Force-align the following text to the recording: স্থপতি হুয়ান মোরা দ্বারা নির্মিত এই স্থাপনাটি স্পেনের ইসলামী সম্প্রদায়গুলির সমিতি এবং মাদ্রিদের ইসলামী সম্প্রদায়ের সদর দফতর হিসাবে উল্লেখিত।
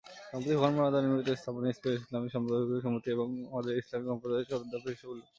স্থপতি 0.27 0.53
হুয়ান 0.59 0.73
মোরা 0.75 0.89
দ্বারা 0.93 1.05
নির্মিত 1.05 1.27
এই 1.31 1.39
স্থাপনাটি 1.41 1.73
স্পেনের 1.77 2.01
ইসলামী 2.03 2.29
সম্প্রদায়গুলির 2.35 2.83
সমিতি 2.85 3.07
এবং 3.17 3.27
মাদ্রিদের 3.51 3.81
ইসলামী 3.83 4.05
সম্প্রদায়ের 4.11 4.47
সদর 4.49 4.69
দফতর 4.73 4.91
হিসাবে 4.93 5.11
উল্লেখিত। 5.13 5.29